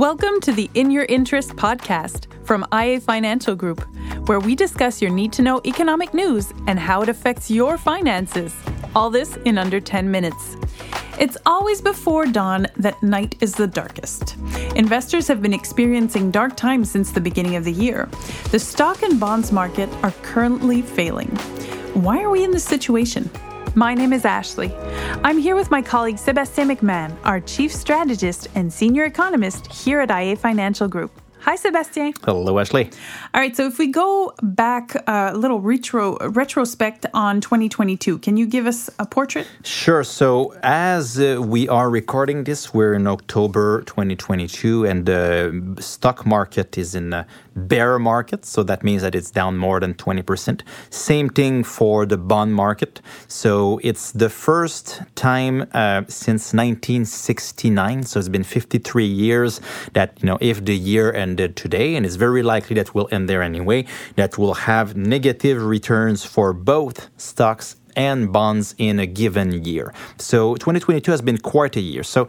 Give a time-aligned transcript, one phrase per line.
[0.00, 3.82] Welcome to the In Your Interest podcast from IA Financial Group,
[4.28, 8.56] where we discuss your need to know economic news and how it affects your finances.
[8.96, 10.56] All this in under 10 minutes.
[11.18, 14.38] It's always before dawn that night is the darkest.
[14.74, 18.08] Investors have been experiencing dark times since the beginning of the year.
[18.52, 21.28] The stock and bonds market are currently failing.
[21.92, 23.28] Why are we in this situation?
[23.76, 24.74] My name is Ashley.
[25.22, 30.10] I'm here with my colleague Sebastien McMahon, our chief strategist and senior economist here at
[30.10, 31.12] IA Financial Group.
[31.42, 32.12] Hi, Sebastien.
[32.22, 32.90] Hello, Ashley.
[33.32, 38.36] All right, so if we go back uh, a little retro retrospect on 2022, can
[38.36, 39.46] you give us a portrait?
[39.64, 40.04] Sure.
[40.04, 46.76] So, as uh, we are recording this, we're in October 2022, and the stock market
[46.76, 47.26] is in a
[47.56, 48.44] bear market.
[48.44, 50.60] So, that means that it's down more than 20%.
[50.90, 53.00] Same thing for the bond market.
[53.28, 58.02] So, it's the first time uh, since 1969.
[58.02, 59.62] So, it's been 53 years
[59.94, 63.08] that, you know, if the year and ended today, and it's very likely that will
[63.16, 63.80] end there anyway,
[64.20, 69.86] that will have negative returns for both stocks and bonds in a given year.
[70.18, 72.02] So 2022 has been quite a year.
[72.02, 72.28] So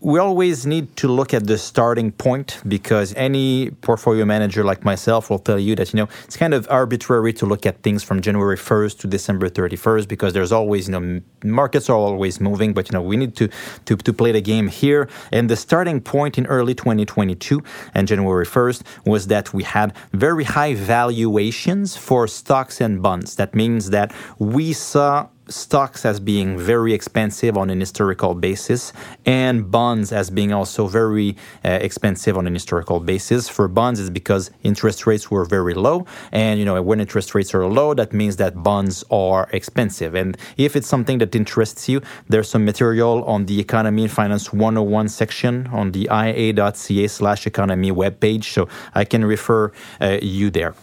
[0.00, 5.30] we always need to look at the starting point because any portfolio manager like myself
[5.30, 8.20] will tell you that you know it's kind of arbitrary to look at things from
[8.20, 12.88] January 1st to December 31st because there's always you know markets are always moving but
[12.88, 13.48] you know we need to
[13.86, 15.08] to, to play the game here.
[15.32, 17.62] And the starting point in early 2022
[17.94, 23.36] and January 1st was that we had very high valuations for stocks and bonds.
[23.36, 28.92] That means that we saw stocks as being very expensive on an historical basis
[29.24, 33.48] and bonds as being also very uh, expensive on an historical basis.
[33.48, 37.54] For bonds is because interest rates were very low and you know when interest rates
[37.54, 40.14] are low that means that bonds are expensive.
[40.14, 44.52] And if it's something that interests you there's some material on the economy and finance
[44.52, 50.74] 101 section on the ia.ca slash economy webpage so i can refer uh, you there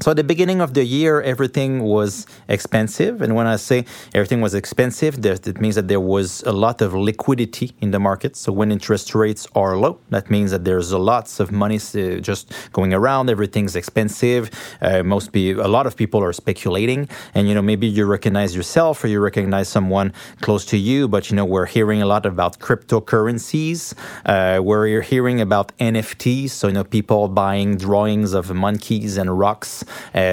[0.00, 3.22] so at the beginning of the year, everything was expensive.
[3.22, 6.94] And when I say everything was expensive, that means that there was a lot of
[6.94, 8.36] liquidity in the market.
[8.36, 12.20] So when interest rates are low, that means that there's a lots of money uh,
[12.20, 13.30] just going around.
[13.30, 14.50] Everything's expensive.
[14.82, 17.08] Uh, most be a lot of people are speculating.
[17.34, 21.08] And you know maybe you recognize yourself or you recognize someone close to you.
[21.08, 23.94] But you know we're hearing a lot about cryptocurrencies.
[24.26, 26.50] Uh, we're hearing about NFTs.
[26.50, 29.85] So you know people buying drawings of monkeys and rocks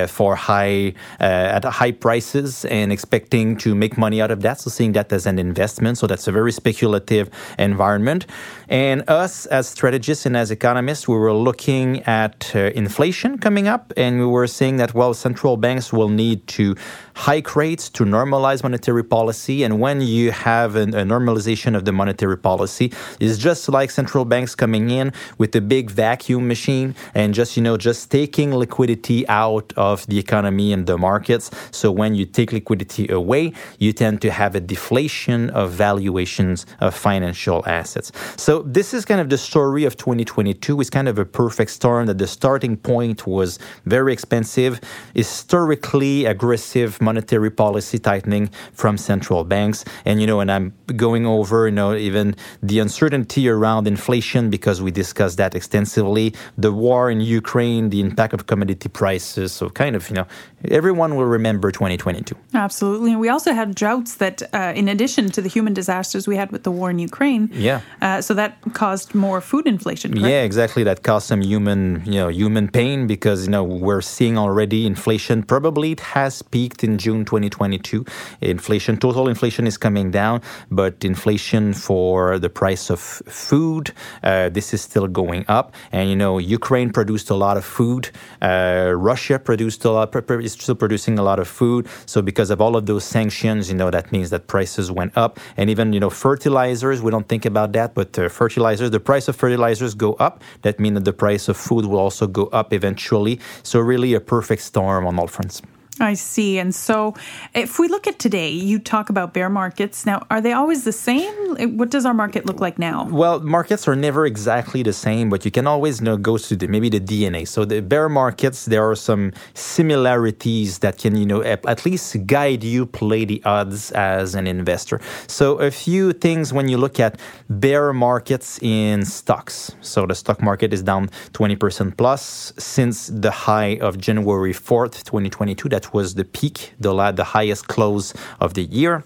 [0.07, 4.59] for high uh, at high prices and expecting to make money out of that.
[4.61, 5.97] So seeing that as an investment.
[5.97, 8.25] So that's a very speculative environment.
[8.69, 13.93] And us as strategists and as economists, we were looking at uh, inflation coming up,
[13.97, 16.75] and we were seeing that well, central banks will need to
[17.15, 19.63] hike rates to normalize monetary policy.
[19.63, 24.25] And when you have an, a normalization of the monetary policy, it's just like central
[24.25, 29.27] banks coming in with a big vacuum machine and just, you know, just taking liquidity
[29.27, 29.42] out
[29.77, 31.51] of the economy and the markets.
[31.71, 36.95] So when you take liquidity away, you tend to have a deflation of valuations of
[36.95, 38.11] financial assets.
[38.37, 40.79] So this is kind of the story of 2022.
[40.79, 44.79] It's kind of a perfect storm that the starting point was very expensive,
[45.13, 49.83] historically aggressive monetary policy tightening from central banks.
[50.05, 54.81] And, you know, and I'm going over, you know, even the uncertainty around inflation because
[54.81, 58.89] we discussed that extensively, the war in Ukraine, the impact of commodity
[59.33, 59.51] prices.
[59.51, 60.25] So, kind of, you know,
[60.69, 62.35] everyone will remember 2022.
[62.53, 63.11] Absolutely.
[63.11, 66.51] And we also had droughts that, uh, in addition to the human disasters we had
[66.51, 67.49] with the war in Ukraine.
[67.53, 67.81] Yeah.
[68.01, 70.11] Uh, so that caused more food inflation.
[70.11, 70.27] Correct?
[70.27, 70.83] Yeah, exactly.
[70.83, 75.43] That caused some human, you know, human pain because, you know, we're seeing already inflation.
[75.43, 78.05] Probably it has peaked in June 2022.
[78.41, 83.91] Inflation, total inflation is coming down, but inflation for the price of food,
[84.23, 85.73] uh, this is still going up.
[85.91, 88.09] And you know, Ukraine produced a lot of food.
[88.41, 91.87] Uh, Russia produced a lot, is still producing a lot of food.
[92.05, 95.39] So because of all of those sanctions, you know, that means that prices went up.
[95.55, 99.29] And even you know, fertilizers, we don't think about that, but uh, fertilizers, the price
[99.29, 100.43] of fertilizers go up.
[100.63, 103.39] That means that the price of food will also go up eventually.
[103.63, 105.61] So really, a perfect storm on all fronts.
[105.99, 106.57] I see.
[106.57, 107.13] And so,
[107.53, 110.05] if we look at today, you talk about bear markets.
[110.05, 111.77] Now, are they always the same?
[111.77, 113.05] What does our market look like now?
[113.05, 116.67] Well, markets are never exactly the same, but you can always know, go to the,
[116.67, 117.47] maybe the DNA.
[117.47, 122.63] So, the bear markets, there are some similarities that can, you know, at least guide
[122.63, 124.99] you play the odds as an investor.
[125.27, 127.19] So, a few things when you look at
[127.49, 129.75] bear markets in stocks.
[129.81, 135.69] So, the stock market is down 20% plus since the high of January 4th, 2022.
[135.69, 139.03] That was the peak, the, the highest close of the year.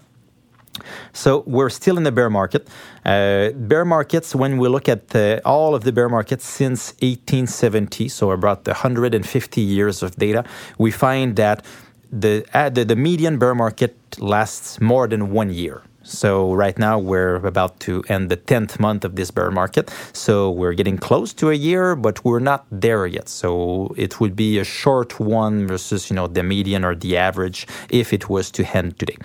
[1.12, 2.68] So we're still in the bear market.
[3.04, 8.08] Uh, bear markets, when we look at the, all of the bear markets since 1870,
[8.08, 10.44] so about 150 years of data,
[10.78, 11.64] we find that
[12.10, 15.82] the, uh, the, the median bear market lasts more than one year.
[16.08, 19.90] So right now we're about to end the 10th month of this bear market.
[20.12, 23.28] So we're getting close to a year, but we're not there yet.
[23.28, 27.66] So it would be a short one versus, you know, the median or the average
[27.90, 29.16] if it was to end today.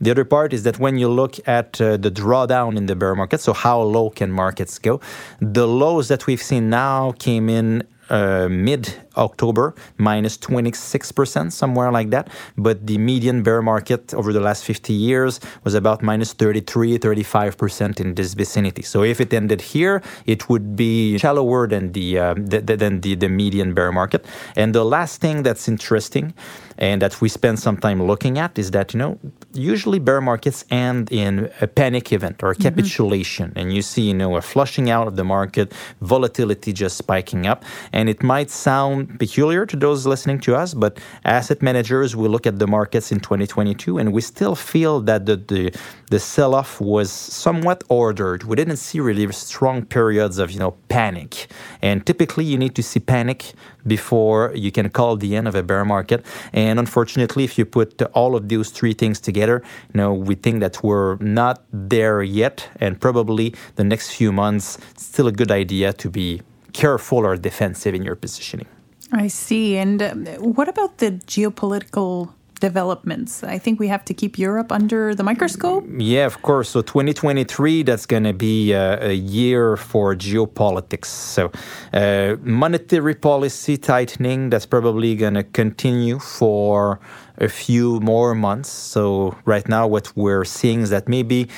[0.00, 3.14] The other part is that when you look at uh, the drawdown in the bear
[3.14, 5.00] market, so how low can markets go?
[5.40, 12.10] The lows that we've seen now came in uh, mid October, minus 26%, somewhere like
[12.10, 12.28] that.
[12.56, 18.00] But the median bear market over the last 50 years was about minus 33, 35%
[18.00, 18.82] in this vicinity.
[18.82, 23.14] So if it ended here, it would be shallower than the, uh, the, than the,
[23.14, 24.24] the median bear market.
[24.56, 26.34] And the last thing that's interesting
[26.78, 29.18] and that we spend some time looking at is that, you know,
[29.52, 33.50] usually bear markets end in a panic event or a capitulation.
[33.50, 33.58] Mm-hmm.
[33.58, 37.64] And you see, you know, a flushing out of the market, volatility just spiking up.
[37.92, 42.46] And it might sound peculiar to those listening to us, but asset managers we look
[42.46, 45.74] at the markets in 2022 and we still feel that the, the,
[46.10, 48.44] the sell off was somewhat ordered.
[48.44, 51.48] We didn't see really strong periods of, you know, panic.
[51.82, 53.52] And typically you need to see panic
[53.86, 56.24] before you can call the end of a bear market.
[56.52, 59.62] And unfortunately, if you put all of those three things together,
[59.92, 62.68] you know, we think that we're not there yet.
[62.80, 67.94] And probably the next few months, still a good idea to be careful or defensive
[67.94, 68.66] in your positioning.
[69.12, 69.76] I see.
[69.76, 73.42] And um, what about the geopolitical developments?
[73.44, 75.84] I think we have to keep Europe under the microscope.
[75.98, 76.68] Yeah, of course.
[76.70, 81.06] So 2023, that's going to be a, a, year for geopolitics.
[81.06, 81.50] So
[81.92, 87.00] uh, monetary policy tightening, that's probably going to continue for
[87.38, 88.70] a few more months.
[88.70, 91.48] So right now, what we're seeing is that maybe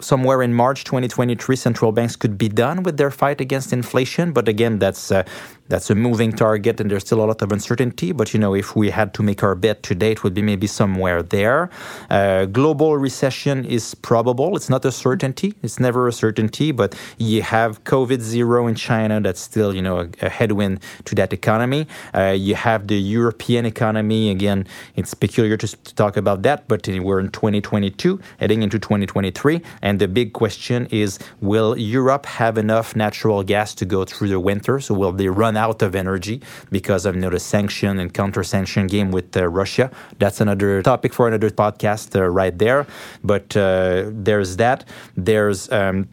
[0.00, 4.32] somewhere in March 2023, central banks could be done with their fight against inflation.
[4.32, 5.24] But again, that's uh,
[5.68, 8.12] that's a moving target and there's still a lot of uncertainty.
[8.12, 10.66] But, you know, if we had to make our bet today, it would be maybe
[10.66, 11.70] somewhere there.
[12.10, 14.56] Uh, global recession is probable.
[14.56, 15.54] It's not a certainty.
[15.62, 19.20] It's never a certainty, but you have COVID zero in China.
[19.20, 21.86] That's still, you know, a, a headwind to that economy.
[22.14, 24.30] Uh, you have the European economy.
[24.30, 29.60] Again, it's peculiar to, to talk about that, but we're in 2022, heading into 2023.
[29.82, 34.40] And the big question is, will Europe have enough natural gas to go through the
[34.40, 34.80] winter?
[34.80, 38.42] So will they run out of energy because of you know, the sanction and counter
[38.42, 39.90] sanction game with uh, Russia.
[40.18, 42.86] That's another topic for another podcast uh, right there.
[43.24, 44.84] But uh, there's that.
[45.16, 46.08] There's um,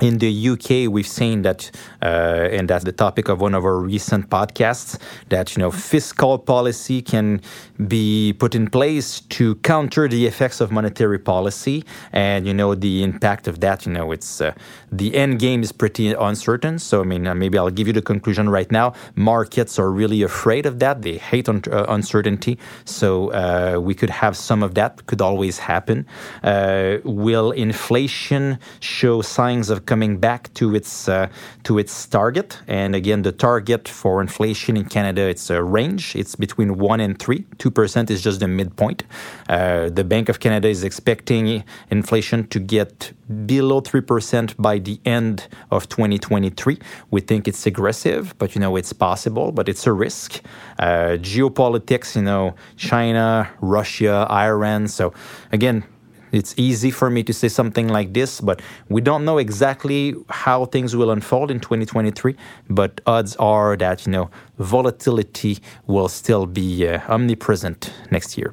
[0.00, 1.70] in the UK, we've seen that,
[2.02, 2.06] uh,
[2.52, 4.98] and that's the topic of one of our recent podcasts,
[5.28, 7.40] that you know fiscal policy can
[7.86, 13.02] be put in place to counter the effects of monetary policy, and you know the
[13.02, 13.86] impact of that.
[13.86, 14.52] You know, it's uh,
[14.92, 16.78] the end game is pretty uncertain.
[16.78, 18.92] So I mean, uh, maybe I'll give you the conclusion right now.
[19.16, 21.02] Markets are really afraid of that.
[21.02, 22.58] They hate un- uh, uncertainty.
[22.84, 25.06] So uh, we could have some of that.
[25.06, 26.06] Could always happen.
[26.44, 31.26] Uh, will inflation show signs of coming back to its uh,
[31.64, 32.60] to its target.
[32.68, 36.14] And again, the target for inflation in Canada it's a range.
[36.14, 37.40] It's between one and three.
[37.62, 39.02] Two percent is just the midpoint.
[39.48, 43.12] Uh, the Bank of Canada is expecting inflation to get
[43.46, 46.78] below three percent by the end of 2023.
[47.10, 50.40] We think it's aggressive, but you know it's possible, but it's a risk.
[50.78, 54.88] Uh, geopolitics, you know, China, Russia, Iran.
[54.88, 55.12] So
[55.50, 55.84] again
[56.32, 60.66] it's easy for me to say something like this, but we don't know exactly how
[60.66, 62.36] things will unfold in 2023.
[62.68, 68.52] But odds are that, you know, volatility will still be uh, omnipresent next year.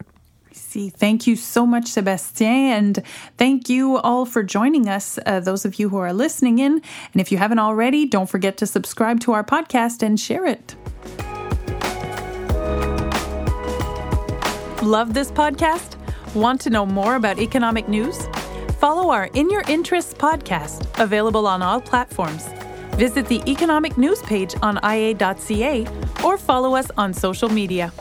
[0.52, 3.04] See, thank you so much, Sebastien, and
[3.38, 6.82] thank you all for joining us, uh, those of you who are listening in.
[7.14, 10.76] And if you haven't already, don't forget to subscribe to our podcast and share it.
[14.84, 15.95] Love this podcast?
[16.34, 18.28] Want to know more about economic news?
[18.80, 22.48] Follow our In Your Interests podcast, available on all platforms.
[22.96, 25.88] Visit the economic news page on ia.ca
[26.24, 27.92] or follow us on social media.